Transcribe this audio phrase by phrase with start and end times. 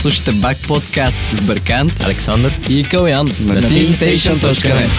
[0.00, 4.90] Слушайте Бак подкаст с Бъркант, Александър и Калян на teamstation.net.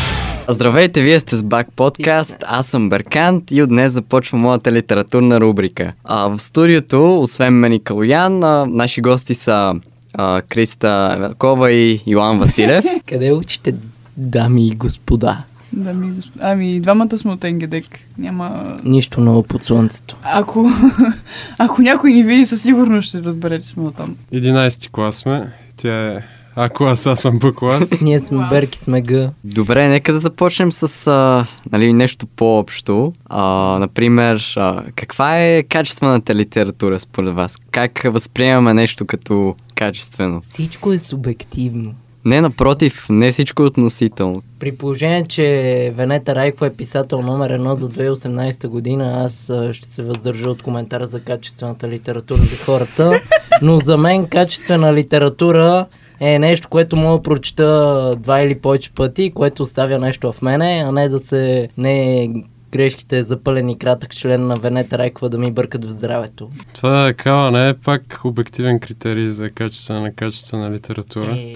[0.47, 5.39] Здравейте, вие сте с Бак подкаст, аз съм Беркант и от днес започва моята литературна
[5.39, 5.93] рубрика.
[6.04, 9.73] А, в студиото, освен мен и Калян, а, наши гости са
[10.13, 12.86] а, Криста Велкова и Йоан Василев.
[13.06, 13.76] Къде учите,
[14.18, 15.44] дами и господа?
[15.74, 17.85] Да ми, ами, двамата сме от Енгедек.
[18.17, 18.80] Няма...
[18.84, 20.17] Нищо ново под слънцето.
[20.23, 20.72] Ако,
[21.59, 24.16] ако някой ни види, със сигурност ще разбере, че сме от там.
[24.34, 25.53] 11 клас сме.
[25.77, 26.21] Тя е
[26.55, 28.02] А клас, аз съм Б клас.
[28.02, 28.49] Ние сме Вау.
[28.49, 29.31] Берки, сме Г.
[29.43, 33.13] Добре, нека да започнем с а, нали, нещо по-общо.
[33.26, 37.57] А, например, а, каква е качествената литература според вас?
[37.71, 40.41] Как възприемаме нещо като качествено?
[40.54, 41.93] Всичко е субективно.
[42.25, 44.41] Не, напротив, не всичко е относително.
[44.59, 50.03] При положение, че Венета Райкова е писател номер едно за 2018 година, аз ще се
[50.03, 53.21] въздържа от коментара за качествената литература за хората.
[53.61, 55.85] Но за мен качествена литература
[56.19, 60.83] е нещо, което мога да прочита два или повече пъти, което оставя нещо в мене,
[60.87, 61.70] а не да се...
[61.77, 62.29] не
[62.71, 66.50] грешките за пълен и кратък член на Венета Райкова да ми бъркат в здравето.
[66.73, 71.36] Това е кава, не е пак обективен критерий за качествена на качествена литература.
[71.36, 71.56] Е,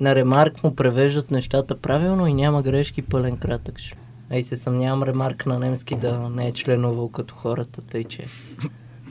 [0.00, 3.78] на Ремарк му превеждат нещата правилно и няма грешки пълен кратък.
[3.78, 3.94] ш.
[4.30, 8.24] А и се съмнявам Ремарк на немски да не е членувал като хората, тъй че...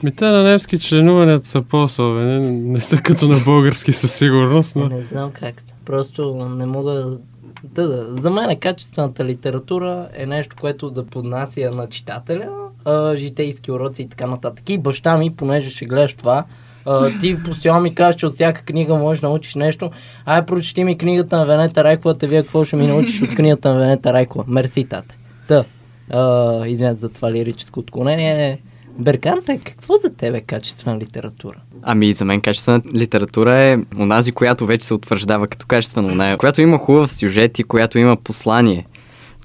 [0.02, 4.82] Ми те на немски членуванията са по-особени, не са като на български със сигурност, Не,
[4.82, 5.62] но не знам как.
[5.84, 7.18] Просто не мога да...
[7.64, 8.20] Да, да.
[8.20, 12.48] За мен качествената литература е нещо, което да поднася на читателя,
[12.84, 14.70] а, житейски уроци и така нататък.
[14.70, 16.44] И баща ми, понеже ще гледаш това,
[17.20, 19.90] ти постоянно ми казваш, че от всяка книга можеш да научиш нещо.
[20.26, 23.68] Ай, прочети ми книгата на Венета Райкова, те вие какво ще ми научиш от книгата
[23.74, 24.44] на Венета Райкова.
[24.48, 25.16] Мерси, тате.
[25.48, 25.64] Та,
[26.10, 28.58] а, извинят за това лирическо отклонение.
[28.98, 31.56] Берканте, какво за тебе е качествена литература?
[31.82, 36.78] Ами за мен качествена литература е онази, която вече се утвърждава като качествена, която има
[36.78, 38.86] хубав сюжет и която има послание.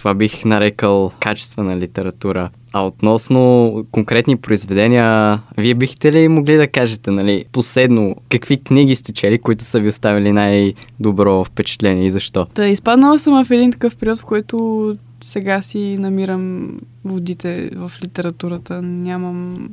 [0.05, 2.49] Това бих нарекал качествена литература.
[2.73, 9.13] А относно конкретни произведения, вие бихте ли могли да кажете, нали, последно, какви книги сте
[9.13, 12.45] чели, които са ви оставили най-добро впечатление и защо?
[12.45, 16.71] Та, изпаднала съм в един такъв период, в който сега си намирам
[17.05, 18.81] водите в литературата.
[18.81, 19.69] Нямам...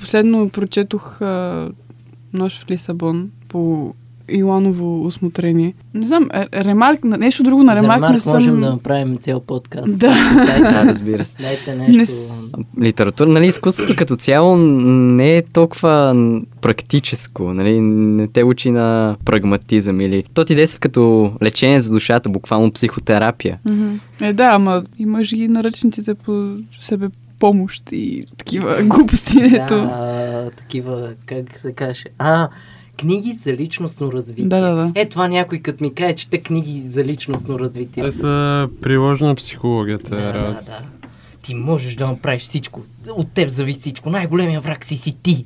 [0.00, 1.68] Последно прочетох а,
[2.32, 3.94] Нощ в Лисабон по
[4.28, 5.74] Иланово осмотрение.
[5.94, 8.32] Не знам, е- Ремарк, на- нещо друго на За Ремарк, не съм...
[8.32, 9.84] можем да направим цял подкаст.
[9.88, 10.08] Да.
[10.34, 11.42] Да, Дайте, разбира се.
[11.42, 12.14] дайте Не нещо.
[12.14, 12.32] с-
[12.80, 16.14] Литература, нали, изкуството като цяло не е толкова
[16.62, 20.22] практическо, нали, не те учи на прагматизъм или...
[20.24, 21.02] То ти действа като
[21.42, 23.58] лечение за душата, буквално психотерапия.
[23.64, 23.92] Мгм.
[24.20, 29.74] Е, да, ама имаш ги наръчниците по себе помощ и такива глупости, ето.
[29.74, 32.04] Да, такива, как се каже.
[32.18, 32.48] А,
[33.02, 34.44] книги за личностно развитие.
[34.44, 34.92] Да, да, да.
[34.94, 38.02] Е, това някой като ми каже, чете книги за личностно развитие.
[38.02, 40.82] те са приложена психология, да, да, да.
[41.42, 42.80] Ти можеш да направиш всичко.
[43.10, 44.10] От теб зависи всичко.
[44.10, 45.44] Най-големия враг си си ти.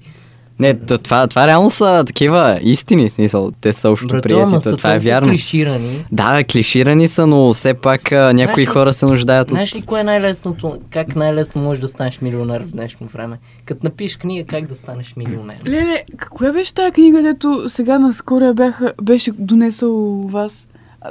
[0.58, 4.70] Не, това, това реално са такива истини, смисъл, те са общо Брато, прияти, ама то
[4.70, 5.28] са това е вярно.
[5.28, 6.04] клиширани.
[6.12, 9.54] Да, клиширани са, но все пак а, някои ли- хора се нуждаят от...
[9.54, 10.78] Знаеш ли кое е най-лесното?
[10.90, 13.38] Как най-лесно можеш да станеш милионер в днешно време?
[13.64, 15.56] Като напишеш книга как да станеш милионер.
[15.66, 20.65] Леле, коя беше тази книга, дето сега наскоро бяха, беше донесъл у вас?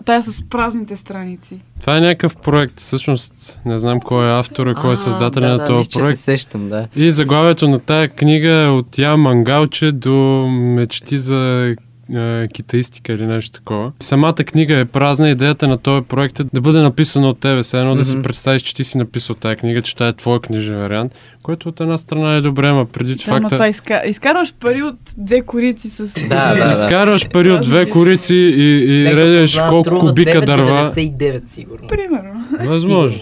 [0.05, 1.59] Тая с празните страници.
[1.81, 5.57] Това е някакъв проект, всъщност не знам кой е автора, кой е създателя да, на
[5.57, 6.17] да, този че проект.
[6.17, 6.87] се сещам, да.
[6.95, 11.75] И заглавието на тая книга е от Я Мангалче до мечти за
[12.13, 13.91] е, китаистика или нещо такова.
[13.99, 15.29] Самата книга е празна.
[15.29, 17.63] Идеята на този проект е да бъде написано от тебе.
[17.63, 20.39] Все едно да си представиш, че ти си написал тази книга, че това е твой
[20.39, 23.49] книжен вариант, което от една страна е добре, ма преди Да, факта...
[23.49, 24.01] това изка...
[24.05, 26.27] изкарваш пари от две корици с...
[26.29, 26.71] Да, да, да.
[26.71, 30.93] Изкарваш пари от две корици и, и редеш колко кубика дърва.
[30.95, 31.87] 9,99 сигурно.
[31.87, 32.45] Примерно.
[32.59, 33.19] Възможно.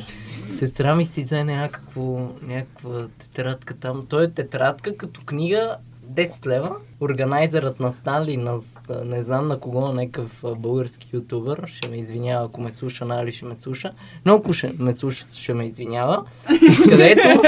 [0.52, 2.90] Сестра ми си взе някакво, някаква
[3.20, 4.06] тетрадка там.
[4.10, 5.76] Той е тетрадка като книга
[6.12, 6.76] 10 лева.
[7.02, 8.60] Органайзерът на Станли, на,
[9.06, 13.46] не знам на кого, някакъв български ютубър, ще ме извинява, ако ме слуша, нали ще
[13.46, 13.92] ме слуша,
[14.26, 16.26] но ако ще ме слуша, ще ме извинява,
[16.90, 17.42] където,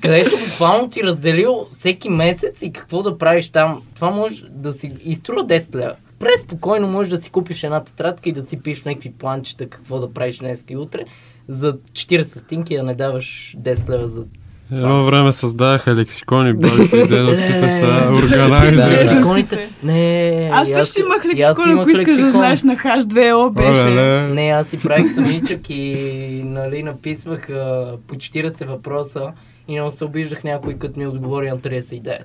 [0.00, 3.82] където буквално ти разделил всеки месец и какво да правиш там.
[3.94, 5.96] Това може да си изтрува 10 лева.
[6.18, 10.12] Преспокойно можеш да си купиш една тетрадка и да си пишеш някакви планчета какво да
[10.12, 11.04] правиш днес и утре
[11.48, 14.26] за 40 стинки да не даваш 10 лева за
[14.72, 18.94] Едно време създадаха лексикони, бабите и дедовците са Да, органайзери.
[18.94, 19.04] да.
[19.04, 19.68] лексиконите.
[19.82, 23.84] Не, Аз също имах лексикон, ако искаш да знаеш на H2O беше.
[24.34, 25.94] Не, аз си правих самичък и
[26.44, 29.32] нали, написвах а, по 40 въпроса
[29.68, 32.18] и не се обиждах някой, като ми отговори на 39.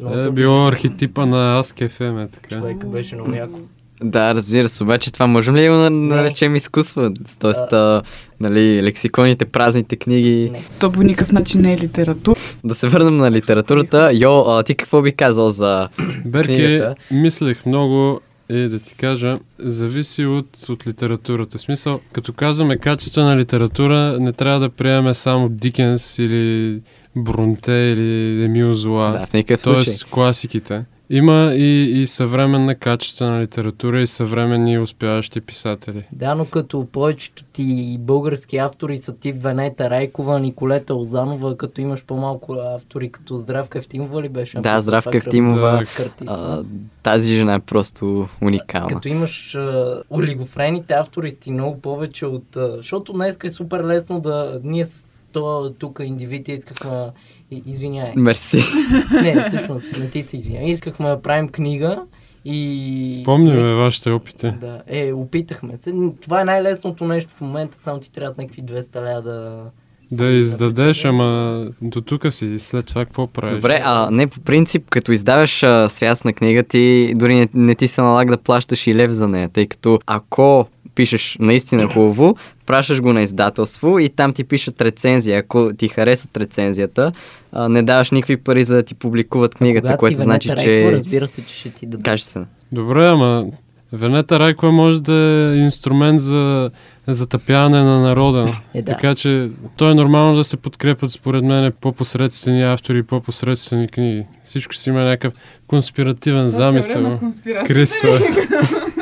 [0.00, 2.56] Много Е, било архетипа на Ask FM, е така.
[2.56, 3.58] Човека беше много яко.
[4.04, 7.10] Да, разбира се, обаче това можем ли да наречем изкуство?
[7.40, 8.02] Тоест, а,
[8.40, 10.50] нали, лексиконите, празните книги.
[10.52, 10.64] Не.
[10.80, 12.40] То по никакъв начин не е литература.
[12.64, 14.10] Да се върнем на литературата.
[14.14, 15.88] Йо, а, ти какво би казал за
[16.24, 16.94] Берки, книгата?
[17.10, 18.20] мислех много
[18.50, 21.58] и да ти кажа, зависи от, от литературата.
[21.58, 26.80] В смисъл, като казваме качествена литература, не трябва да приемаме само Дикенс или
[27.16, 29.10] Бронте или Емил Зола.
[29.10, 29.84] Да, в никакъв случай.
[29.84, 30.84] Тоест класиките.
[31.12, 36.04] Има и, и съвременна качествена литература и съвременни успяващи писатели.
[36.12, 42.04] Да, но като повечето ти български автори са тип Венета Райкова, Николета Озанова, като имаш
[42.04, 44.58] по-малко автори, като Здравка Евтимова ли беше?
[44.58, 45.80] Да, Здравка Евтимова.
[45.80, 46.32] раз- Картица.
[46.32, 46.62] А,
[47.02, 48.88] тази жена е просто уникална.
[48.88, 52.56] Като имаш а, олигофрените автори си много повече от...
[52.56, 54.60] А, защото днес е супер лесно да...
[54.64, 57.06] Ние с то тук индивид искахме...
[57.50, 58.12] и- Извинявай.
[58.16, 58.62] Мерси.
[59.22, 60.70] Не, всъщност, не ти се извинявай.
[60.70, 62.02] Искахме да правим книга
[62.44, 63.22] и...
[63.24, 64.50] Помним вашите опити.
[64.60, 65.92] Да, е, опитахме се.
[66.22, 69.70] Това е най-лесното нещо в момента, само ти трябва някакви 200 ля да...
[70.12, 73.54] Да издадеш, ама до тук си и след това какво правиш?
[73.54, 77.88] Добре, а не по принцип, като издаваш а, свясна книга, ти дори не, не ти
[77.88, 82.36] се налага да плащаш и лев за нея, тъй като ако пишеш наистина хубаво,
[82.70, 85.38] пращаш го на издателство и там ти пишат рецензия.
[85.38, 87.12] Ако ти харесат рецензията,
[87.52, 90.88] а, не даваш никакви пари за да ти публикуват книгата, което си значи, Венета че
[90.88, 92.04] е разбира се, че ще ти дадат.
[92.04, 92.46] качествена.
[92.72, 93.46] Добре, ама
[93.92, 96.70] Венета Райкова може да е инструмент за
[97.06, 98.46] затъпяване на народа.
[98.74, 98.92] Е, да.
[98.92, 104.26] Така че то е нормално да се подкрепят според мен по-посредствени автори и по-посредствени книги.
[104.44, 105.32] Всичко си има някакъв
[105.66, 107.20] конспиративен замисъл.
[107.66, 108.08] Кристо.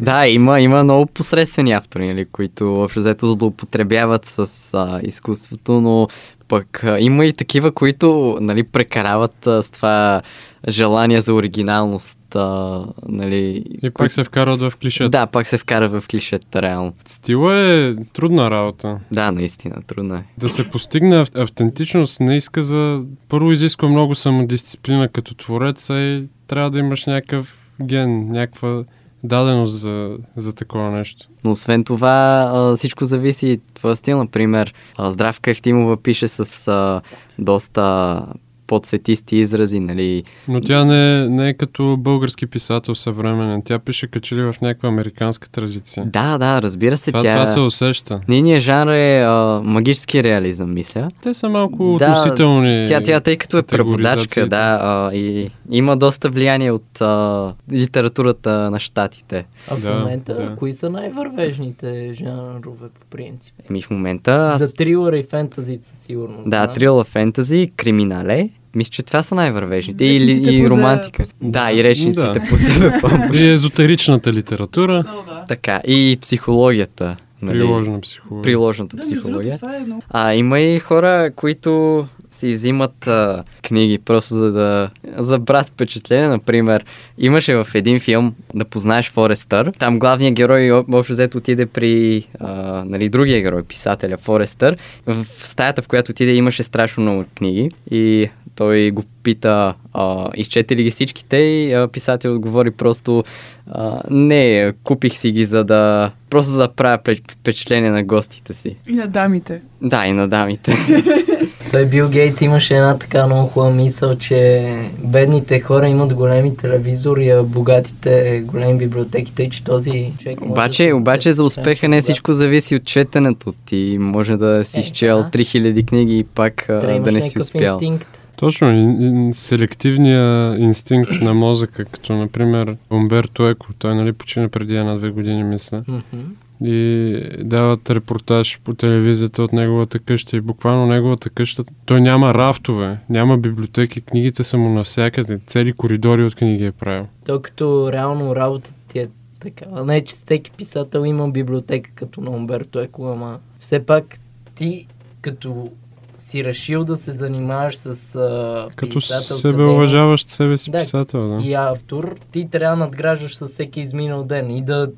[0.00, 6.08] Да, има, има много посредствени автори, нали, които общо взето злоупотребяват с а, изкуството, но
[6.48, 10.22] пък а, има и такива, които нали, прекарават а, с това
[10.68, 12.36] желание за оригиналност.
[12.36, 15.10] А, нали, И пак се вкарват в клишета.
[15.10, 16.92] Да, пак се вкара в клишета, реално.
[17.06, 18.98] Стила е трудна работа.
[19.12, 20.24] Да, наистина, трудно е.
[20.38, 23.04] Да се постигне ав- автентичност не иска за...
[23.28, 28.84] Първо изисква много самодисциплина като творец, а и трябва да имаш някакъв ген, някаква
[29.28, 31.26] даденост за, за такова нещо.
[31.44, 34.18] Но освен това, всичко зависи от твоя стил.
[34.18, 37.02] Например, а, Здравка Евтимова пише с
[37.38, 38.22] доста
[38.66, 40.24] подсветисти изрази, нали?
[40.48, 43.62] Но тя не, не е като български писател съвременен.
[43.64, 46.02] Тя пише качели в някаква американска традиция.
[46.06, 47.32] Да, да, разбира се, Това, тя...
[47.32, 48.20] това се усеща.
[48.28, 51.08] Нейният жанр е а, магически реализъм, мисля.
[51.22, 52.84] Те са малко Да, относителни.
[52.88, 54.46] Тя, тя, тъй като е преводачка, категоризациите.
[54.48, 59.46] да, а, и има доста влияние от а, литературата на щатите.
[59.70, 60.56] А в Да, момента, да.
[60.56, 63.54] кои са най-вървежните жанрове по принцип?
[63.70, 64.50] Еми в момента...
[64.54, 64.58] Аз...
[64.62, 66.50] За трилър и фентази със сигурност.
[66.50, 66.74] Да, знам.
[66.74, 68.50] трила фентази, криминале.
[68.74, 70.04] Мисля, че това са най-вървежните.
[70.04, 71.24] И, Речниците и романтика.
[71.42, 72.46] Да, и речниците Да.
[72.48, 73.40] по себе помощ.
[73.40, 75.04] И езотеричната литература,
[75.48, 77.16] така, и психологията.
[77.42, 77.58] Нали?
[77.58, 78.42] приложена психология.
[78.42, 79.56] Приложната психология.
[79.56, 80.02] Това е много.
[80.10, 86.28] А има и хора, които си взимат а, книги просто за да забрат впечатление.
[86.28, 86.84] Например,
[87.18, 89.72] имаше в един филм да познаеш Форестър.
[89.78, 92.52] Там главният герой об- общо взето отиде при а,
[92.86, 94.76] нали, другия герой, писателя Форестър.
[95.06, 100.76] В стаята, в която отиде, имаше страшно много книги и той го пита, а, изчете
[100.76, 103.24] ли ги всичките и а, писател отговори просто
[103.66, 108.54] а, не, купих си ги за да просто за да правя впеч- впечатление на гостите
[108.54, 108.76] си.
[108.88, 109.62] И на дамите.
[109.82, 110.72] Да, и на дамите.
[111.76, 114.68] Той Бил Гейтс имаше една така много хубава мисъл, че
[115.04, 120.88] бедните хора имат големи телевизори, а богатите големи библиотеки, тъй че този човек може обаче,
[120.88, 123.52] да обаче за успеха не всичко зависи от четенето.
[123.66, 125.30] Ти може да си Е, изчел да.
[125.30, 127.74] 3000 книги и пак а, Трябва да не си успял.
[127.74, 128.18] инстинкт.
[128.36, 134.76] Точно, и, и, селективния инстинкт на мозъка, като например Умберто Еко, той нали почина преди
[134.76, 136.22] една-две години, мисля, Мгм.
[136.64, 142.98] И дават репортаж по телевизията от неговата къща и буквално неговата къща, той няма рафтове,
[143.10, 147.06] няма библиотеки, книгите са му навсякъде, цели коридори от книги е правил.
[147.26, 149.08] То като реално работата ти е
[149.40, 149.84] такава.
[149.84, 154.18] Не, че всеки писател има библиотека като на Умберто Еко, ама все пак
[154.54, 154.86] ти
[155.20, 155.70] като
[156.18, 160.78] си решил да се занимаваш с а, Като себе уважаващ себе си Да.
[160.78, 161.42] писател, да.
[161.42, 164.90] и автор, ти трябва да надграждаш с всеки изминал ден и да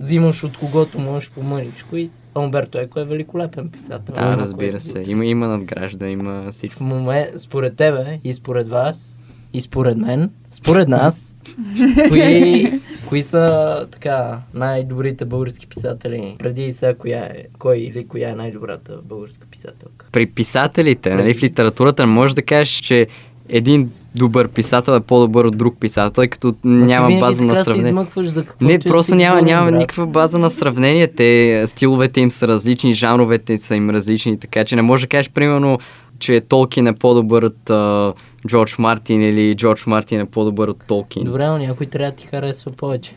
[0.00, 4.14] взимаш от когото можеш по мъничко и Умберто Еко е великолепен писател.
[4.14, 5.04] Да, разбира кое- се.
[5.06, 6.78] Има, има надгражда, има всичко.
[6.78, 9.20] В момент, според тебе и според вас
[9.52, 11.34] и според мен, според нас,
[12.08, 16.36] кои, кои са така най-добрите български писатели?
[16.38, 20.06] Преди и сега коя е, кой или коя е най-добрата българска писателка?
[20.12, 23.06] При писателите, нали, в литературата, не можеш да кажеш, че
[23.48, 28.06] един добър писател е по-добър от друг писател, като няма ти база на се сравнение.
[28.16, 31.06] за какво Не, просто няма, няма никаква база на сравнение.
[31.06, 35.30] Те, стиловете им са различни, жанровете са им различни, така че не може да кажеш,
[35.30, 35.78] примерно,
[36.18, 38.12] че Толкин е по-добър от а,
[38.46, 41.24] Джордж Мартин или Джордж Мартин е по-добър от Толкин.
[41.24, 43.14] Добре, но някой трябва да ти харесва повече.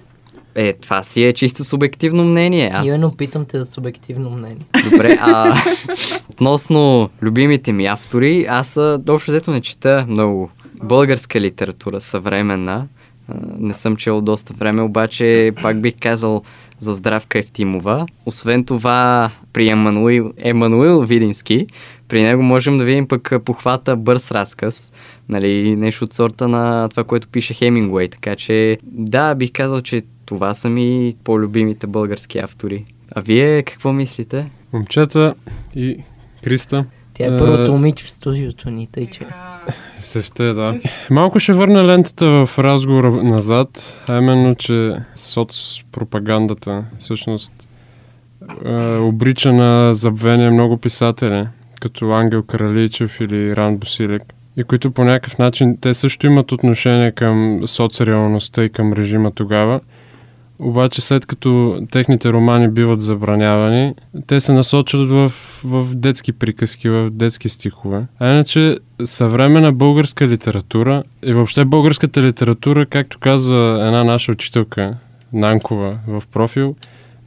[0.56, 2.72] Е, това си е чисто субективно мнение.
[2.74, 2.88] Аз...
[2.88, 4.66] Именно питам те за субективно мнение.
[4.92, 5.56] Добре, а
[6.30, 8.78] относно любимите ми автори, аз
[9.10, 10.50] общо взето не чета много
[10.84, 12.88] българска литература, съвременна.
[13.58, 16.44] Не съм чел доста време, обаче пак бих казал
[16.80, 18.06] за Здравка Евтимова.
[18.26, 21.68] Освен това, при Емануил, Емануил Видински,
[22.08, 24.94] при него можем да видим пък похвата бърз разказ,
[25.30, 28.08] нали, нещо от сорта на това, което пише Хемингуей.
[28.08, 32.86] Така че, да, бих казал, че това са ми по-любимите български автори.
[33.16, 34.50] А вие какво мислите?
[34.74, 35.36] Момчета
[35.76, 35.98] и
[36.44, 36.86] Криста.
[37.14, 39.20] Тя е Е, първото момиче в студиото ни, тъй че...
[40.00, 40.80] Също е, да.
[41.12, 47.70] Малко ще върна лентата в разговора назад, а именно, че соцпропагандата всъщност
[48.66, 51.48] е, обрича на забвение много писатели,
[51.82, 54.24] като Ангел Караличев или Ран Босилек,
[54.58, 59.80] и които по някакъв начин, те също имат отношение към соцреалността и към режима тогава,
[60.64, 63.94] обаче след като техните романи биват забранявани,
[64.28, 68.06] те се насочват в, в детски приказки, в детски стихове.
[68.20, 74.98] А иначе съвременна българска литература и въобще българската литература, както казва една наша учителка,
[75.34, 76.76] Нанкова в профил,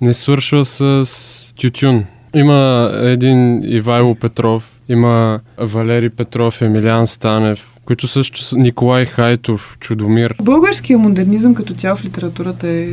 [0.00, 2.04] не свършва с тютюн.
[2.34, 10.34] Има един Ивайло Петров, има Валери Петров, Емилиан Станев, които също са Николай Хайтов, Чудомир.
[10.42, 12.88] Българския модернизъм като цяло в литературата е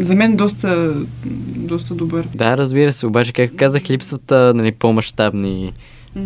[0.00, 0.94] за мен доста,
[1.56, 2.28] доста добър.
[2.34, 5.72] Да, разбира се, обаче, както казах, липсват нали, по-масштабни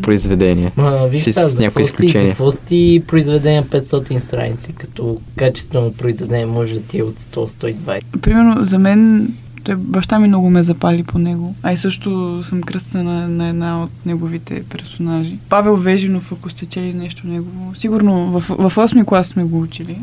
[0.02, 0.72] произведения.
[0.76, 2.30] Ма, виж с за някои изключения.
[2.30, 8.00] какво сти произведение 500 страници, като качествено произведение може да ти е от 100-120.
[8.20, 9.28] Примерно за мен
[9.64, 11.54] той баща ми много ме запали по него.
[11.62, 15.38] А и също съм кръстена на една от неговите персонажи.
[15.48, 17.74] Павел Вежинов, ако сте чели нещо негово.
[17.74, 19.98] Сигурно в, в 8 клас сме го учили.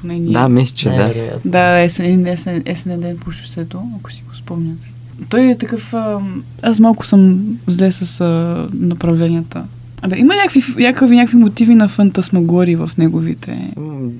[0.00, 0.32] Поне ние.
[0.32, 1.12] Да, мисля, че да.
[1.44, 4.92] Да, есен, есен, есен ден по шосето, ако си го спомняте.
[5.28, 5.94] Той е такъв...
[5.94, 6.20] А,
[6.62, 9.64] аз малко съм зле с а, направленията.
[10.02, 13.72] Абе, има някакви, някакви, някакви мотиви на фантасмагори в неговите...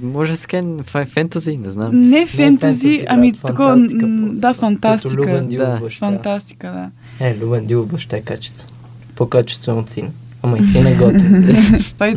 [0.03, 0.37] Може
[0.83, 1.91] фе- фентази, не знам.
[2.01, 3.69] Не фентази, ами такова...
[3.69, 4.07] фантастика.
[4.33, 5.15] Да, Като фантастика.
[5.15, 5.79] Любен Да.
[5.83, 6.07] баща.
[6.07, 7.27] Фантастика, да.
[7.27, 8.69] Е, Любен Дилов баща е качество.
[9.17, 10.09] По-качествен от син.
[10.47, 11.57] Ама и син е готин.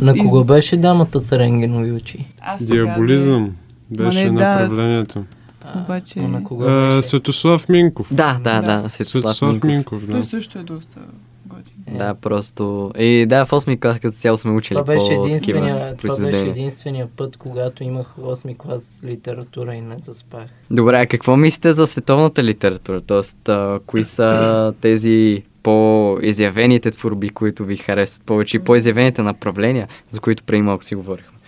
[0.00, 2.24] На кого беше дамата с рентгенови очи?
[2.60, 3.50] Диаболизъм
[3.90, 4.34] беше не, да.
[4.54, 5.24] направлението.
[5.64, 7.08] А, Обаче- на кого А, беше?
[7.08, 8.06] Светослав Минков.
[8.10, 8.82] Да, да, Да.
[8.82, 9.68] да, Светослав Светослав Минков.
[9.68, 10.26] Минков, Той да.
[10.26, 10.98] също е доста
[11.46, 11.74] готин.
[11.86, 12.92] Е, Да, просто...
[12.98, 17.06] И да, в 8 клас като цяло сме учили Това беше, единствения, това беше единствения
[17.16, 20.46] път, когато имах 8 клас литература и не заспах.
[20.70, 23.00] Добре, а какво мислите за световната литература?
[23.00, 30.20] Тоест, а, кои са тези по-изявените творби, които ви харесват повече и по-изявените направления, за
[30.20, 31.38] които преди малко си говорихме?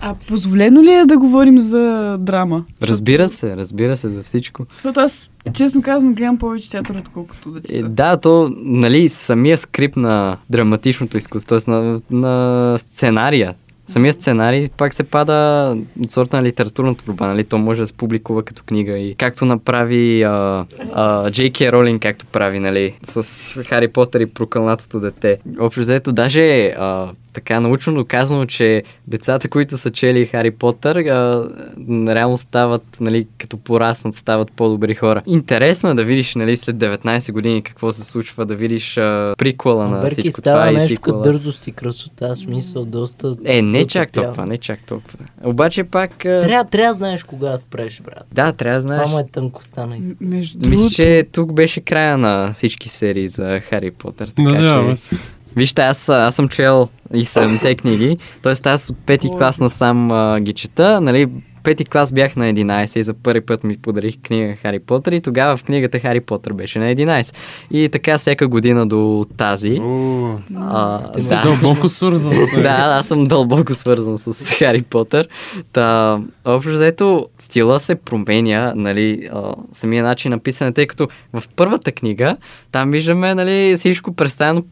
[0.00, 2.64] А позволено ли е да говорим за драма?
[2.82, 4.66] Разбира се, разбира се за всичко.
[4.72, 7.88] Защото аз, честно казвам, гледам повече театър, отколкото да Е, чета.
[7.88, 11.56] да, то, нали, самия скрип на драматичното изкуство.
[11.68, 13.54] На, на сценария,
[13.90, 17.44] самия сценарий пак се пада от сорта на литературна творба, нали?
[17.44, 21.30] То може да се публикува като книга и както направи а, а,
[21.60, 25.38] Ролинг, както прави, нали, с Хари Потър и прокълнатото дете.
[25.60, 31.48] Общо взето, даже а, така научно доказано, че децата, които са чели Хари Потър, а,
[31.88, 35.22] реално стават, нали, като пораснат, стават по-добри хора.
[35.26, 39.88] Интересно е да видиш, нали, след 19 години какво се случва, да видиш а, приквела
[39.88, 41.22] на Берки всичко става това и нещо като сиквела.
[41.22, 43.36] дързост и красота, смисъл доста...
[43.44, 45.18] Е, не доста чак толкова, не чак толкова.
[45.44, 46.24] Обаче пак...
[46.24, 48.24] а, Трябва, трябва да знаеш кога спреш, брат.
[48.32, 49.02] Да, трябва да знаеш.
[49.02, 50.26] Това му е тънкостта на М- изкуство.
[50.38, 54.28] Между Мисля, че тук беше края на всички серии за Хари Потър.
[54.28, 54.96] Така Надявам че...
[54.96, 55.16] се.
[55.56, 58.68] Вижте, аз, аз съм чел и седемте книги, т.е.
[58.68, 59.36] аз от пети О.
[59.36, 61.28] клас насам а, ги чета, нали,
[61.62, 65.20] пети клас бях на 11 и за първи път ми подарих книга Хари Потър и
[65.20, 67.34] тогава в книгата Хари Потър беше на 11.
[67.70, 69.00] И така всяка година до
[69.36, 69.80] тази.
[69.80, 71.42] О, А, Ти си да.
[71.42, 75.28] Дълбоко свързан с да, аз съм дълбоко свързан с Хари Потър.
[75.72, 79.40] Та, общо взето, стила се променя, нали, а,
[79.72, 82.36] самия начин на писане, тъй като в първата книга
[82.72, 84.64] там виждаме, нали, всичко представено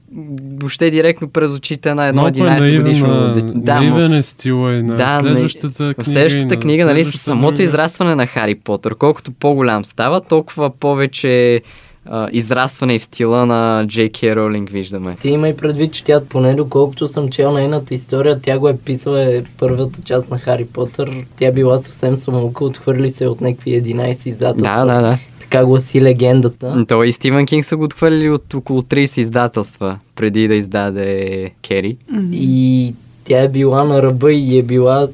[0.53, 3.33] въобще директно през очите на едно Малко е 11 годишно.
[3.35, 3.53] дете.
[3.55, 5.95] Да, наивен е стила и на Да, следващата книга.
[5.99, 10.71] в следващата на книга, нали, с самото израстване на Хари Потър, колкото по-голям става, толкова
[10.71, 11.61] повече
[12.07, 14.37] а, израстване и в стила на J.K.
[14.37, 15.17] Ролинг виждаме.
[15.21, 19.23] Ти имай предвид, че тя, поне доколкото съм чел нейната история, тя го е писала
[19.23, 21.25] е първата част на Хари Потър.
[21.39, 24.87] Тя била съвсем самоука, отхвърли се от някакви 11 издателства.
[24.87, 25.19] Да, да, да.
[25.41, 26.85] Така гласи легендата.
[26.89, 31.97] Той и Стивен Кинг са го отхвърлили от около 30 издателства, преди да издаде Кери.
[32.33, 32.95] И
[33.25, 35.09] тя е била на ръба и е била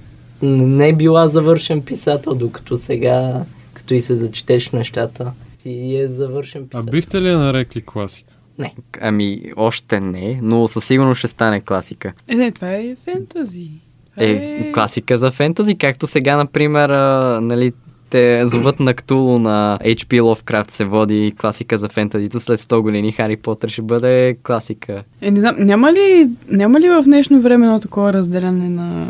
[0.44, 3.42] не е била завършен писател, докато сега,
[3.74, 6.90] като и се зачетеш нещата, си е завършен А писател.
[6.90, 8.32] бихте ли я нарекли класика?
[8.58, 8.74] Не.
[9.00, 12.12] Ами, още не, но със сигурност ще стане класика.
[12.28, 13.70] Е, не, това е фентази.
[14.10, 17.72] Това Е, класика за фентази, както сега, например, а, нали,
[18.14, 20.20] те зоват на Ктулу на H.P.
[20.20, 22.40] Lovecraft се води класика за фентазито.
[22.40, 25.02] След 100 години Хари Потър ще бъде класика.
[25.20, 29.06] Е, не знам, няма ли, няма ли в днешно време едно такова разделяне на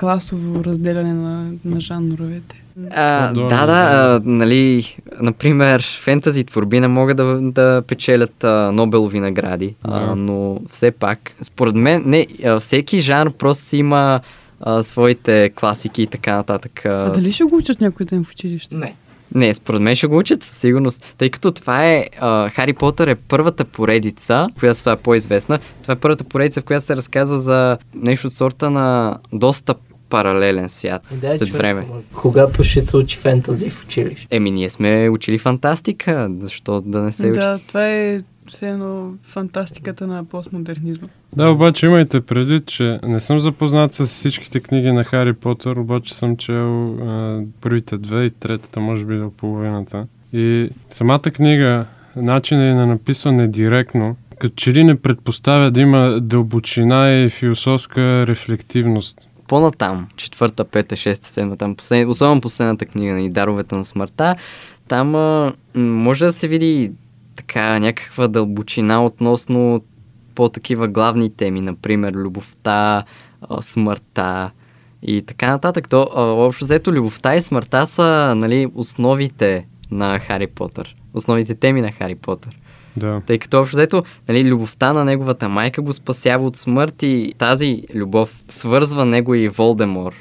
[0.00, 2.62] класово разделяне на, на жанровете?
[2.90, 9.20] А, да, да, а, нали, например, фентази творби не могат да, да печелят а, Нобелови
[9.20, 10.16] награди, а, Да.
[10.16, 14.20] но все пак, според мен, не, а, всеки жанр просто си има
[14.60, 16.84] а, своите класики и така нататък.
[16.84, 18.74] А А, дали ще го учат някой ден в училище?
[18.74, 18.94] Не.
[19.34, 23.08] Не, според мен ще го учат със сигурност, тъй като това е, а, Хари Потър
[23.08, 25.58] е първата поредица, която става по-известна.
[25.82, 29.74] Това е първата поредица, в която се разказва за нещо от сорта на доста
[30.08, 31.86] паралелен свят И дай, след човек, време.
[32.14, 34.36] Кога ще се учи фентази в училище?
[34.36, 37.40] Еми, ние сме учили фантастика, защо да не се учи?
[37.40, 38.20] Да, това е
[38.50, 41.08] все едно фантастиката на постмодернизма.
[41.36, 46.14] Да, обаче имайте предвид, че не съм запознат с всичките книги на Хари Потър, обаче
[46.14, 50.06] съм чел а, първите две и третата, може би до половината.
[50.32, 51.84] И самата книга,
[52.16, 58.26] начинът е на написване директно, като че ли не предпоставя да има дълбочина и философска
[58.26, 59.30] рефлективност.
[59.48, 62.08] По-натам, четвърта, пета, шеста, седма, там, послед...
[62.08, 64.36] особено последната книга на Даровете на смъртта,
[64.88, 66.92] там а, може да се види
[67.36, 69.82] така някаква дълбочина относно
[70.34, 73.04] по-такива главни теми, например любовта,
[73.60, 74.50] смъртта
[75.02, 75.88] и така нататък.
[75.88, 80.96] То, общо взето, любовта и смъртта са нали, основите на Хари Потър.
[81.14, 82.58] Основните теми на Хари Потър.
[82.96, 83.22] Да.
[83.26, 87.82] Тъй като общо взето, нали, любовта на неговата майка го спасява от смърт и тази
[87.94, 90.12] любов свързва него и Волдемор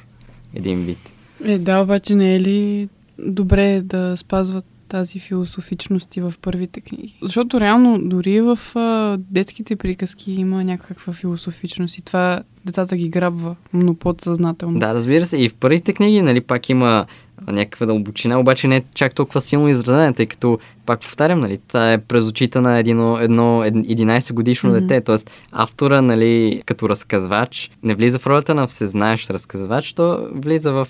[0.55, 1.11] един вид.
[1.45, 2.89] Е, да, обаче не е ли
[3.19, 7.17] добре да спазват тази философичност и в първите книги?
[7.21, 13.55] Защото реално дори в а, детските приказки има някаква философичност и това децата ги грабва,
[13.73, 14.79] но подсъзнателно.
[14.79, 17.05] Да, разбира се, и в първите книги, нали, пак има
[17.47, 21.93] някаква дълбочина, обаче не е чак толкова силно изразена, тъй като, пак повтарям, нали, това
[21.93, 24.79] е през очите на едно, едно ед- 11 годишно Мгм.
[24.79, 25.15] дете, т.е.
[25.51, 30.87] автора, нали, като разказвач, не влиза в ролята на всезнаещ разказвач, то влиза в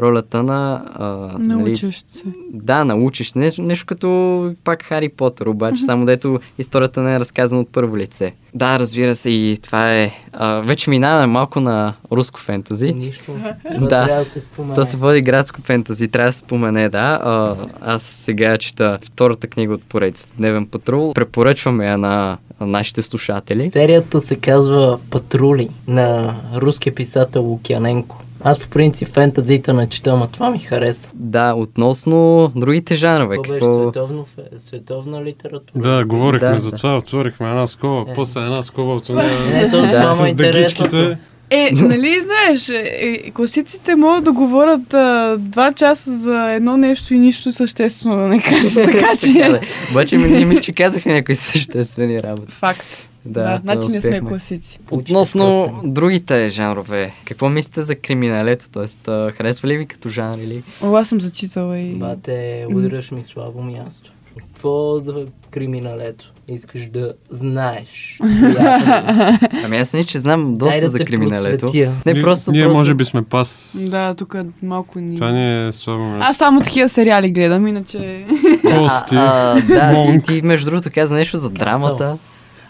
[0.00, 0.84] ролята на...
[0.94, 1.06] А,
[1.38, 2.24] нали, Научащ се.
[2.52, 7.60] Да, научиш нещо, нещо като пак Хари Потър, обаче само дето историята не е разказана
[7.60, 8.34] от първо лице.
[8.54, 10.10] Да, разбира се, и това е...
[10.32, 12.92] А, вече минаваме малко на руско фентази.
[12.92, 13.32] Нищо.
[13.80, 13.88] Да.
[13.88, 14.74] Трябва да се спомене.
[14.74, 17.20] То се води градско фентази, трябва да се спомене, да.
[17.22, 21.12] А, аз сега чета втората книга от поредицата Дневен патрул.
[21.14, 23.70] Препоръчваме я на нашите слушатели.
[23.70, 28.22] Серията се казва Патрули на руския писател Лукяненко.
[28.46, 31.10] Аз по принцип фентазита не чета, ама това ми хареса.
[31.14, 32.16] Да, относно
[32.56, 33.34] другите жанрове.
[33.34, 33.82] Това беше Какво...
[33.82, 35.82] световно, фе- световна литература.
[35.82, 36.76] Да, говорихме Да, за да.
[36.76, 38.14] това, отворихме една скоба, Е.
[38.14, 39.22] после една скоба от това.
[39.22, 40.90] Не, то Да, това ме е с интересното.
[40.90, 41.18] дъгичките.
[41.50, 47.14] Е, нали знаеш, е, е, класиците могат да говорят а, два часа за едно нещо
[47.14, 49.60] и нищо съществено да не кажат, така че...
[49.90, 52.52] Обаче ми, ние мисля, че казахме някои съществени работи.
[52.52, 53.10] Факт.
[53.24, 54.78] Да, Да, значи не сме класици.
[54.90, 58.66] Относно Учите другите жанрове, какво мислите за криминалето?
[58.72, 60.62] Тоест, харесва ли ви като жанр или...
[60.82, 61.92] О, аз съм зачитала и...
[61.94, 64.12] Бате, удряш ми слабо място.
[64.38, 66.32] Какво за криминалето?
[66.48, 68.18] Искаш да знаеш.
[69.64, 71.66] Ами аз мисля, че знам доста да за криминалето.
[71.74, 72.78] Не, Ние- просто, Ние просто...
[72.78, 73.78] може би сме пас.
[73.90, 75.16] Да, тук малко ни...
[75.16, 76.16] Това ни е слабо.
[76.20, 78.24] Аз само такива сериали гледам, иначе...
[78.62, 82.18] Кости, А, а, да, ти, ти между другото каза нещо за драмата.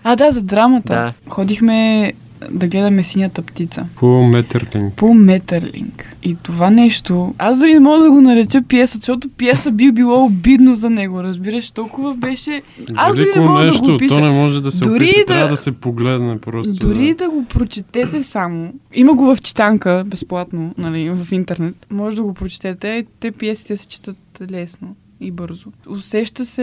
[0.04, 0.88] А, да, за драмата.
[0.94, 1.12] Да.
[1.30, 2.12] Ходихме
[2.50, 3.86] да гледаме синята птица.
[3.96, 4.94] по Метерлинг.
[4.94, 6.16] По Метърлинг.
[6.22, 10.24] И това нещо, аз дори не мога да го нареча пиеса, защото пиеса би било
[10.24, 12.62] обидно за него, разбираш, толкова беше...
[12.94, 14.14] Аз дори не мога да го нещо, опиша.
[14.14, 16.72] то не може да се Дори опише, да- трябва да се погледне просто.
[16.72, 22.22] Дори да го прочетете само, има го в читанка, безплатно, нали, в интернет, може да
[22.22, 24.16] го прочетете, те пиесите се четат
[24.50, 25.72] лесно и бързо.
[25.88, 26.62] Усеща се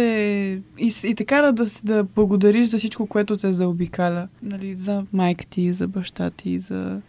[0.79, 4.27] и, и така да, да благодариш за всичко, което те заобикаля.
[4.43, 7.01] Нали, за майка ти, за баща ти, за,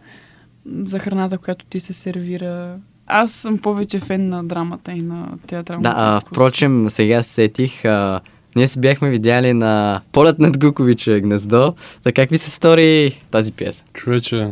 [0.65, 2.77] за храната, която ти се сервира.
[3.07, 7.85] Аз съм повече фен на драмата и на театралната Да, а, впрочем, сега се сетих,
[7.85, 8.21] а,
[8.55, 11.73] Ние се бяхме видяли на полет над Гуковиче гнездо.
[12.03, 13.83] Така как ви се стори тази пиеса?
[13.93, 14.47] Човече,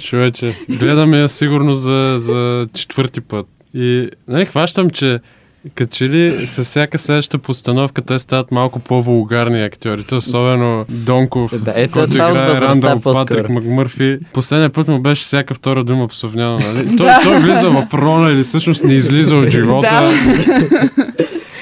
[0.00, 3.46] човече, гледаме я сигурно за, за четвърти път.
[3.74, 5.20] И не, хващам, че
[5.74, 11.72] като че ли с всяка следваща постановка те стават малко по-вулгарни актьорите, особено Донков, Да,
[11.76, 13.00] ето който играе Рандал.
[13.00, 14.18] Патрик Макмърфи.
[14.32, 16.96] Последния път му беше всяка втора дума псовняна, нали?
[16.96, 20.12] Той, той влиза в роля или всъщност не излиза от живота.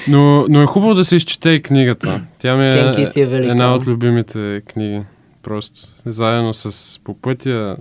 [0.07, 2.21] Но, но е хубаво да се изчете и книгата.
[2.39, 5.01] Тя ми е е една от любимите книги.
[5.43, 5.81] Просто.
[6.05, 7.77] Заедно с По пътя,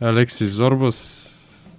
[0.00, 1.32] Алекси Зорбас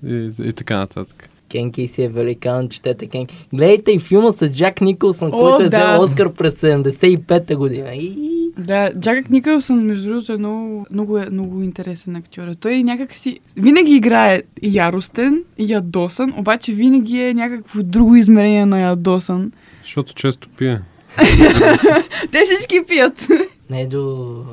[0.07, 1.29] и, и така нататък.
[1.49, 3.47] Кенки си е великан, четете Кенки.
[3.53, 5.77] Гледайте и филма с Джак Николсън, О, който е да.
[5.77, 7.89] взел Оскар през 75-та година.
[7.95, 8.13] И...
[8.57, 12.53] Да, Джак Никълсън, между другото, е много, много, е, много интересен актьор.
[12.59, 13.39] Той някак си...
[13.57, 19.51] Винаги играе яростен, ядосан, обаче винаги е някакво друго измерение на ядосан.
[19.83, 20.81] Защото често пие.
[22.31, 23.27] Те всички пият.
[23.69, 24.43] Не е до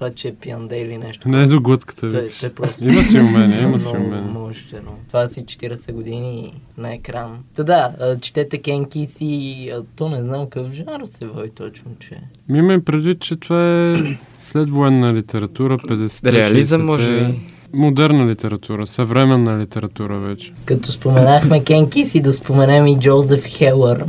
[0.00, 1.28] това, че е пиянде или нещо.
[1.28, 2.12] Не е до глътката ви.
[2.12, 2.88] Той, той просто...
[2.88, 4.30] Има си умение, има си умение.
[4.32, 4.98] мощно.
[5.08, 7.38] Това си 40 години на екран.
[7.56, 11.90] Та да, а, четете Кенки си, а, то не знам какъв жанр се води точно,
[11.98, 12.20] че...
[12.48, 13.96] Ми има и предвид, че това е
[14.38, 17.34] следвоенна литература, 50 Реализъм, може.
[17.72, 20.52] Модерна литература, съвременна литература вече.
[20.64, 24.04] Като споменахме Кенки си, да споменем и Джозеф Хелър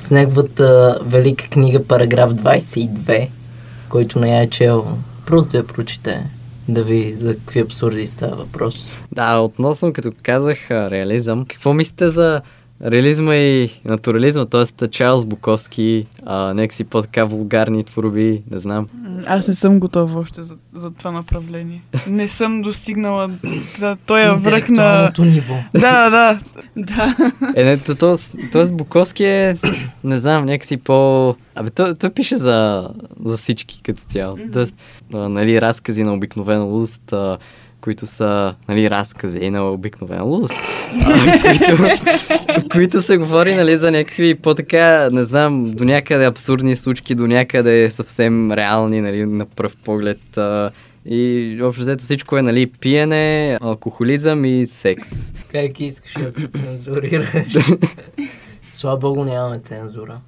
[0.00, 3.28] с неговата велика книга Параграф 22,
[3.92, 4.98] който не я е чел.
[5.26, 6.26] Просто я прочете,
[6.68, 8.90] да ви за какви абсурди става въпрос.
[9.12, 12.40] Да, относно като казах реализъм, какво мислите за
[12.84, 14.88] реализма и натурализма, т.е.
[14.88, 18.88] Чарлз Буковски, а, някакси по-така вулгарни творби, не знам.
[19.26, 21.82] Аз не съм готова още за, за това направление.
[22.08, 23.30] Не съм достигнала
[23.80, 25.12] да, той е връх на...
[25.18, 25.54] Ниво.
[25.74, 26.38] Да, да,
[26.76, 27.16] да.
[27.56, 28.14] Е, не, то, то,
[28.52, 28.72] т.е.
[28.72, 29.56] Буковски е,
[30.04, 31.28] не знам, някакси по...
[31.54, 32.88] Абе, той, той пише за,
[33.24, 34.36] за всички като цяло.
[34.36, 34.52] Мгм.
[34.52, 34.76] Тоест,
[35.14, 37.38] а, нали, разкази на обикновен луст, а,
[37.82, 40.26] които са, нали, разкази на обикновен а,
[41.40, 41.98] които,
[42.72, 47.90] които се говори, нали, за някакви по-така, не знам, до някъде абсурдни случки, до някъде
[47.90, 50.36] съвсем реални, нали, на пръв поглед.
[50.36, 50.70] А,
[51.06, 55.32] и общо взето всичко е, нали, пиене, алкохолизъм и секс.
[55.32, 57.52] Как искаш да се цензурираш?
[58.72, 60.20] Слава Богу, нямаме цензура.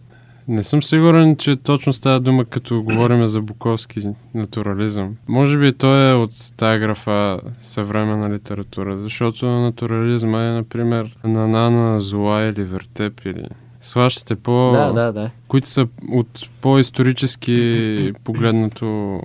[0.49, 5.17] Не съм сигурен, че точно става дума, като говорим за Буковски натурализъм.
[5.29, 12.01] Може би той е от тая графа съвременна литература, защото натурализма е, например, на Нана
[12.01, 13.45] Зола или Вертеп или...
[13.81, 14.71] Сващате по...
[14.73, 15.31] Да, да, да.
[15.49, 19.21] които са от по-исторически погледнато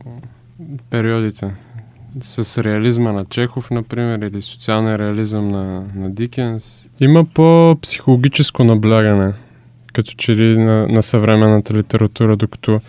[0.89, 1.55] периодите.
[2.21, 6.91] С реализма на Чехов, например, или социалния реализъм на, на Дикенс.
[6.99, 9.33] Има по-психологическо наблягане,
[9.99, 12.81] като че ли на, на съвременната литература, докато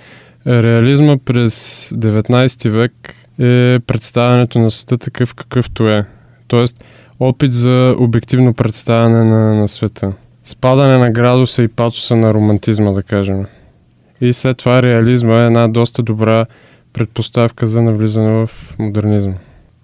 [0.46, 6.06] реализма през 19 век е представянето на света такъв какъвто е.
[6.48, 6.84] Тоест,
[7.20, 10.12] опит за обективно представяне на, на света.
[10.44, 13.46] Спадане на градуса и патоса на романтизма, да кажем.
[14.20, 16.46] И след това реализма е една доста добра
[16.92, 19.34] предпоставка за навлизане в модернизма.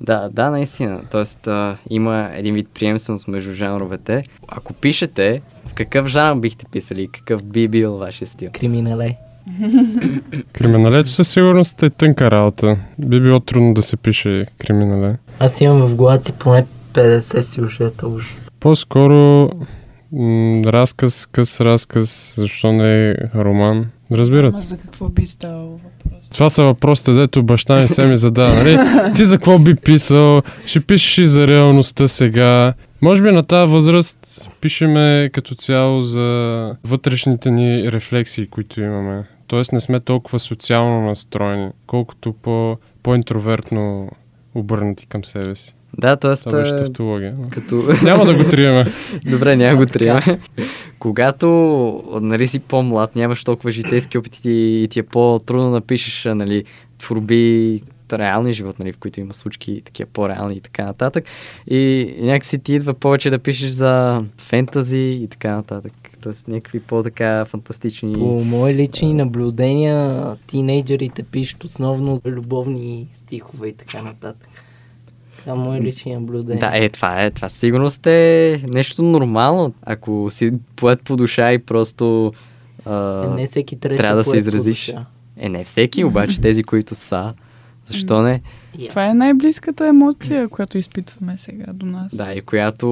[0.00, 1.00] Да, да, наистина.
[1.10, 4.22] Тоест, а, има един вид приемственост между жанровете.
[4.48, 7.08] Ако пишете, в какъв жанр бихте писали?
[7.12, 8.50] Какъв би бил вашия стил?
[8.52, 9.16] Криминале.
[10.52, 12.78] Криминалето със сигурност е тънка работа.
[12.98, 15.18] Би било трудно да се пише криминале.
[15.38, 18.50] Аз имам в главата си поне 50 сюжета ужас.
[18.60, 19.50] По-скоро
[20.12, 23.86] м- разказ, къс разказ, защо не е роман.
[24.12, 24.56] Разбирате.
[24.56, 26.28] Ама за какво би ставало въпрос?
[26.32, 28.54] Това са въпросите, дето баща ми се ми задава.
[28.54, 28.78] Нали?
[29.16, 30.42] Ти за какво би писал?
[30.66, 32.74] Ще пишеш и за реалността сега.
[33.02, 39.24] Може би на тази възраст пишеме като цяло за вътрешните ни рефлексии, които имаме.
[39.46, 44.10] Тоест не сме толкова социално настроени, колкото по, по-интровертно
[44.54, 45.74] обърнати към себе си.
[45.98, 46.34] Да, т.е.
[46.34, 47.34] Това беше тавтология.
[47.50, 47.82] като...
[48.02, 48.86] Няма да го триеме.
[49.30, 50.20] Добре, няма го трима.
[50.98, 51.48] Когато
[52.20, 56.64] нали, си по-млад, нямаш толкова житейски опит и, и ти е по-трудно да напишеш нали,
[56.98, 57.82] творби
[58.12, 61.24] реални живот, нали, в които има случки такива по-реални и така нататък.
[61.70, 65.92] И някакси ти идва повече да пишеш за фентази и така нататък.
[66.22, 68.12] Тоест някакви по-така фантастични...
[68.12, 74.48] По мои лични наблюдения, тинейджерите пишат основно любовни стихове и така нататък.
[75.46, 76.60] Това мои лични наблюдения.
[76.60, 77.30] Да, е, това е.
[77.30, 79.74] Това сигурност е нещо нормално.
[79.82, 82.32] Ако си поет по душа и просто...
[82.84, 84.94] А, Е, не всеки трябва да се по изразиш.
[85.36, 87.34] Е, не всеки, обаче тези, които са,
[87.86, 88.42] Защо не?
[88.78, 88.88] Yes.
[88.90, 92.16] Това е най-близката емоция, която изпитваме сега до нас.
[92.16, 92.86] Да, и която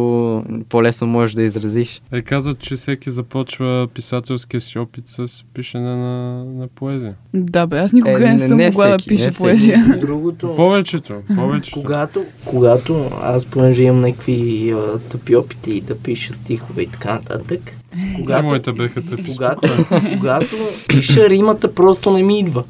[0.68, 2.02] по-лесно можеш да изразиш.
[2.12, 6.08] Е, казват, че всеки започва писателския си опит с пишене на,
[6.44, 7.14] на поезия.
[7.34, 9.42] Да, бе, аз никога Е, не, не- съм не могла да всеки, пиша не всеки.
[9.42, 9.96] поезия.
[9.98, 11.80] Другото, Повечето, повечето.
[11.80, 17.60] когато, когато аз понеже имам някакви а, тъпи опити да пиша стихове и така нататък,
[17.60, 19.32] Да, когато, моите беха тъпи.
[19.32, 19.68] когато,
[20.12, 20.56] когато
[20.88, 22.64] пиша римата просто не ми идва.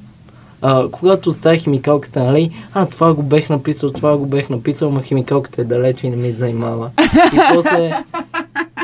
[0.66, 5.03] А, когато оставя химикалката, нали, а това го бех написал, това го бех написал, ма
[5.03, 6.90] химикалката е далеч и не ми занимава.
[7.35, 8.05] И после,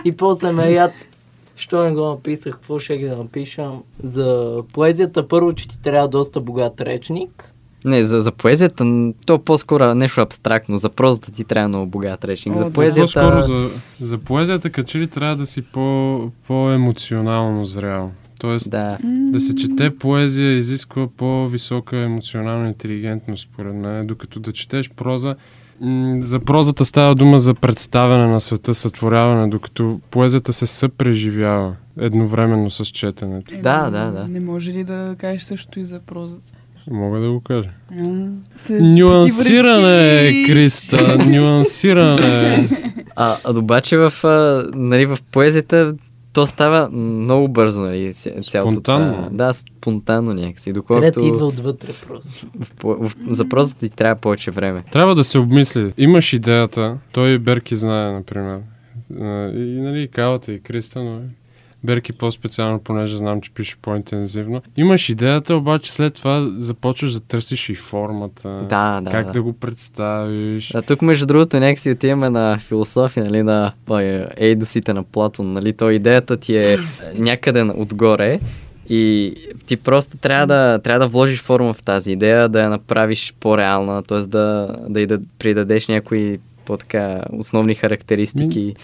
[0.05, 0.93] и после ме яд,
[1.57, 3.71] що не го написах, какво ще ги да напиша.
[4.03, 7.55] За поезията първо, че ти трябва доста богат речник.
[7.85, 10.77] Не, за, за поезията, то по-скоро нещо абстрактно.
[10.77, 12.55] За прозата ти трябва много богат речник.
[12.55, 12.71] О, За да.
[12.71, 13.21] поезията...
[13.21, 18.11] По-скоро за, за поезията, като че ли трябва да си по, по-емоционално зрял.
[18.41, 18.99] Тоест, Да.
[19.05, 25.37] да се чете поезия изисква по-висока емоционална интелигентност, според мен, докато да четеш проза.
[26.21, 32.87] За прозата става дума за представяне на света, сътворяване, докато поезията се съпреживява едновременно с
[32.87, 33.55] четенето.
[33.55, 34.29] Е, Да, да, да.
[34.29, 36.53] Не може ли да кажеш също и за прозата?
[36.91, 37.71] Мога да го кажа.
[38.71, 40.53] Нюансиране, противоречи.
[40.53, 42.69] Криста, нюансиране.
[43.17, 45.95] А, а обаче в, а, нали, в поезията
[46.33, 49.15] то става много бързо, нали, цялото Спонтанно.
[49.15, 49.29] това.
[49.33, 50.73] Да, спонтанно някакси.
[50.73, 52.47] Къде ти идва Доколкото отвътре просто.
[52.83, 54.85] в, за прозата ти трябва повече време.
[54.93, 55.93] Трябва да се обмисли.
[55.99, 58.61] Имаш идеята, той Берки знае, например.
[59.55, 61.21] И, нали, и Калата, и Криста, но
[61.85, 64.63] Берки по-специално, понеже знам, че пише по-интензивно.
[64.77, 68.49] Имаш идеята, обаче след това започваш да търсиш и формата.
[68.69, 69.33] Да, да, как да.
[69.33, 69.43] да.
[69.43, 70.75] го представиш.
[70.75, 75.73] А тук, между другото, някакси отиваме на философия, нали, на той, ейдосите на Платон, нали,
[75.73, 76.79] то идеята ти е
[77.21, 78.41] някъде отгоре
[78.89, 79.35] и
[79.67, 84.03] ти просто трябва да, трябва да вложиш форма в тази идея, да я направиш по-реална,
[84.03, 84.19] т.е.
[84.19, 88.75] да, да й да придадеш някои по-така основни характеристики.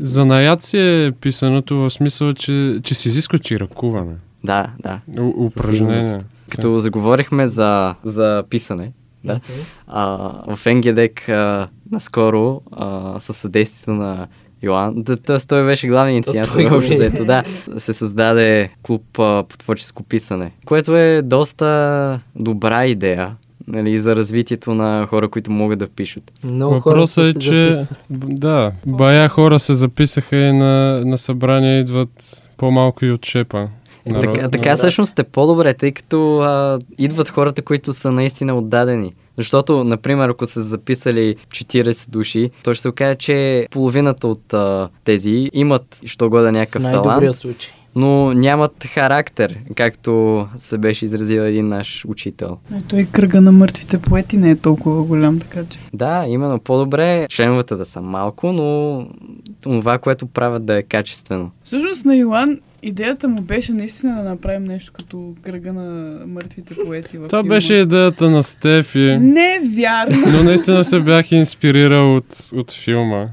[0.00, 4.14] Занаят си е писаното в смисъл, че, че се изисква чиракуване.
[4.44, 5.00] Да, да.
[5.18, 6.18] У- Упражнение.
[6.50, 8.92] Като заговорихме за, за писане,
[9.24, 9.40] да,
[9.86, 10.06] а,
[10.54, 14.26] в НГДЕК а, наскоро а, със съдействието на
[14.62, 15.36] Йоан, да, т.е.
[15.38, 17.08] той беше главният инициатор, го общо е.
[17.10, 17.42] да,
[17.78, 23.36] се създаде клуб а, по творческо писане, което е доста добра идея
[23.68, 26.32] нали, за развитието на хора, които могат да пишат.
[26.44, 27.98] Много хора Въпросът са е, че записали.
[28.10, 33.68] да, бая хора се записаха и на, на събрания идват по-малко и от шепа.
[34.06, 38.54] Е, Народ- така, така всъщност е по-добре, тъй като а, идват хората, които са наистина
[38.58, 39.14] отдадени.
[39.36, 44.88] Защото, например, ако са записали 40 души, то ще се окаже, че половината от а,
[45.04, 47.72] тези имат, що года В някакъв най-добрия талант, случай.
[47.94, 52.58] Но нямат характер, както се беше изразил един наш учител.
[52.72, 55.78] Е, той кръга на мъртвите поети не е толкова голям, така че.
[55.94, 59.06] Да, именно по-добре членовете да са малко, но
[59.60, 61.50] това, което правят да е качествено.
[61.64, 67.18] Всъщност на Йоан идеята му беше наистина да направим нещо като кръга на мъртвите поети
[67.18, 67.54] в Това филма.
[67.54, 69.18] беше идеята на Стефи.
[69.20, 70.16] Не вярно.
[70.32, 73.26] Но наистина се бях инспирирал от, от филма.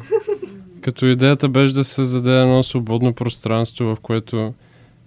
[0.88, 4.54] Като идеята беше да се създаде едно свободно пространство, в което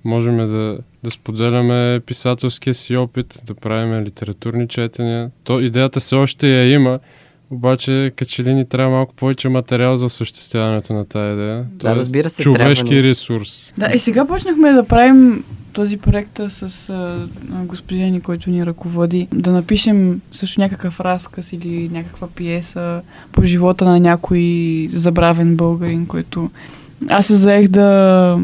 [0.04, 5.30] можем да, да споделяме писателския си опит, да правим литературни четения.
[5.44, 6.98] То идеята все още я има,
[7.50, 11.56] обаче като че ли ни трябва малко повече материал за осъществяването на тази идея.
[11.56, 13.02] Да, Тоест, разбира се, Човешки трябва ни.
[13.02, 13.74] ресурс.
[13.78, 17.28] Да, и сега почнахме да правим този проект с а,
[17.90, 23.00] ни, който ни ръководи, да напишем също някакъв разказ или някаква пиеса
[23.32, 26.50] по живота на някой забравен българин, който
[27.08, 28.38] аз се заех да,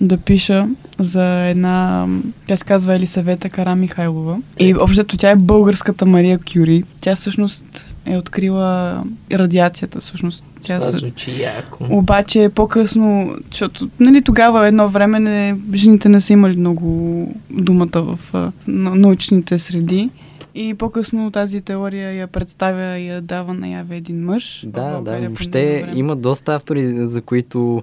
[0.00, 2.06] да пиша за една,
[2.46, 4.38] тя се казва Елисавета Кара Михайлова.
[4.58, 6.82] И общото тя е българската Мария Кюри.
[7.00, 10.44] Тя всъщност е открила радиацията, всъщност.
[10.60, 10.98] Тя Това се...
[10.98, 11.84] звучи яко.
[11.90, 18.18] Обаче по-късно, защото нали, тогава едно време не, жените не са имали много думата в
[18.66, 20.10] научните среди.
[20.54, 24.64] И по-късно тази теория я представя и я дава наяве един мъж.
[24.66, 27.82] Да, да, въобще има доста автори, за които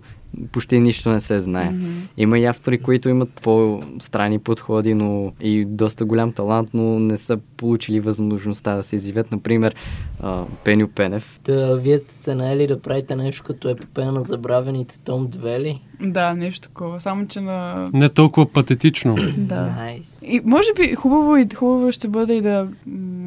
[0.52, 1.70] почти нищо не се знае.
[1.72, 1.86] Мгм.
[2.18, 7.38] Има и автори, които имат по-странни подходи, но и доста голям талант, но не са
[7.58, 9.32] получили възможността да се изявят.
[9.32, 9.76] Например,
[10.20, 11.40] а, Пеню Пенев.
[11.46, 15.82] Да, вие сте се наели да правите нещо като епопея на забравените том 2 ли?
[16.02, 17.02] Да, нещо такова.
[17.02, 17.90] Само, че на...
[17.94, 19.16] Не толкова патетично.
[19.38, 19.62] Да.
[19.66, 20.20] Найс.
[20.24, 22.68] И може би хубаво, и, хубаво ще бъде и да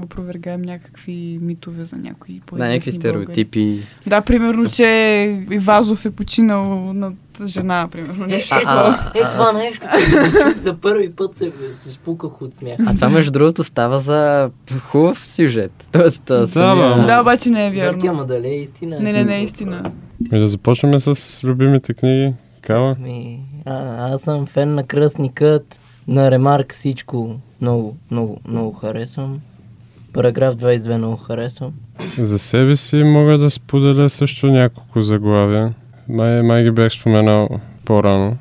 [0.02, 3.24] опровергаем някакви митове за някои Да, по-известни някакви българи.
[3.24, 3.86] стереотипи.
[4.06, 4.86] Да, примерно, че
[5.50, 7.14] Ивазов е починал над
[7.46, 8.26] жена, примерно.
[8.26, 9.86] Нещо А, Е, това нещо,
[10.62, 12.76] за първи път се, се спуках от смях.
[12.86, 15.86] А това между другото става за хубав сюжет.
[15.92, 18.10] Тоест, Става, Да, обаче не е Гърки, вярно.
[18.10, 19.00] ама дали е истина?
[19.00, 19.92] Не, не, не е истина.
[20.32, 22.32] И да започнем с любимите книги.
[22.60, 22.96] Кала?
[23.00, 23.74] Ми, а,
[24.08, 27.30] аз съм фен на Кръстникът, на Ремарк всичко
[27.60, 29.40] много, много, много харесвам.
[30.12, 31.72] Параграф 22 много харесвам.
[32.18, 35.74] За себе си мога да споделя също няколко заглавия.
[36.08, 37.48] Май, май ги бях споменал
[37.84, 38.36] по-рано,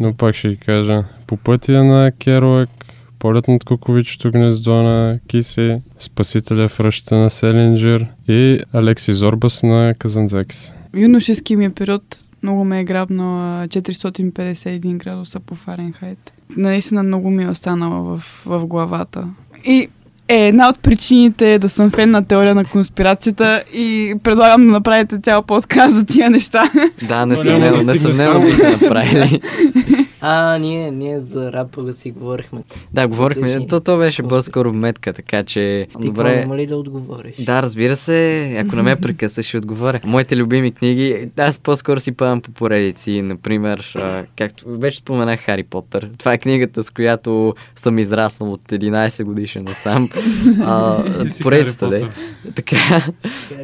[0.00, 1.04] но пак ще ги кажа.
[1.26, 2.70] По пътя на Керуак,
[3.18, 9.94] Полет над куковичето гнездо на Киси, Спасителя в ръщата на Селинджер и Алекси Зорбас на
[9.98, 10.74] Казанзакис.
[10.96, 12.02] Юношески ми е период
[12.42, 16.32] много ме е грабнал а, 451 градуса по Фаренхайт.
[16.56, 19.28] Наистина много ми е останала в, в главата.
[19.64, 19.88] И
[20.28, 25.18] е една от причините да съм фен на теория на конспирацията и предлагам да направите
[25.18, 26.70] цял подкаст за тия неща.
[27.08, 29.40] Да, несъмнено, несъмнено бихме направили.
[30.26, 32.62] А, ние, ние за рапа си говорихме.
[32.92, 33.52] Да, говорихме.
[33.52, 33.66] Кажи.
[33.66, 35.86] То, то беше по-скоро метка, така че...
[35.88, 36.40] Ти какво Добре.
[36.40, 37.36] няма ли да отговориш?
[37.38, 40.00] Да, разбира се, ако не ме прекъсваш, ще отговоря.
[40.06, 43.94] Моите любими книги, аз по-скоро си падам по поредици, например,
[44.36, 46.10] както вече споменах Хари Потър.
[46.18, 50.08] Това е книгата, с която съм израснал от 11 годишен насам.
[50.62, 51.04] А,
[51.42, 52.00] поредицата, да.
[52.00, 52.12] Потър.
[52.54, 52.76] Така.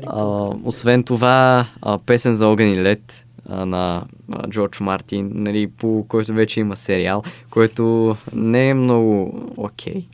[0.07, 0.25] А,
[0.65, 4.05] освен това, а, песен за огън и лед на
[4.49, 10.07] Джордж Мартин, нали, по който вече има сериал, който не е много окей.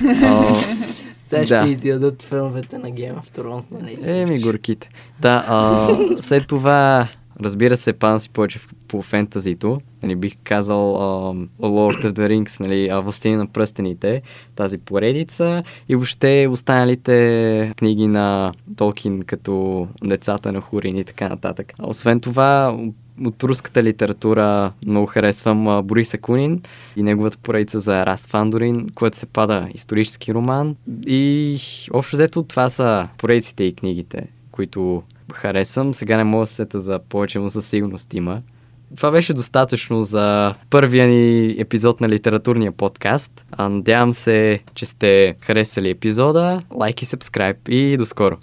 [1.28, 1.62] Сега да.
[1.62, 3.98] ще изядат филмовете на Game of Thrones, нали?
[4.02, 4.88] Еми, горките.
[5.20, 5.88] Да, а,
[6.20, 7.08] след това,
[7.40, 9.80] разбира се, пам си повече по фентазито.
[10.02, 14.22] Нали, бих казал а, Lord of the Rings, нали, Властелин на пръстените,
[14.54, 21.72] тази поредица и въобще останалите книги на Толкин, като Децата на Хурин и така нататък.
[21.82, 22.78] Освен това,
[23.24, 26.62] от руската литература много харесвам Борис Акунин
[26.96, 30.76] и неговата поредица за Рас Фандорин, което се пада исторически роман.
[31.06, 31.58] И
[31.92, 35.94] общо взето това са поредиците и книгите, които харесвам.
[35.94, 38.42] Сега не мога да се сета за повече, но със сигурност има.
[38.96, 43.44] Това беше достатъчно за първия ни епизод на литературния подкаст.
[43.58, 46.62] Надявам се, че сте харесали епизода.
[46.74, 48.36] Лайк и subscribe и до скоро!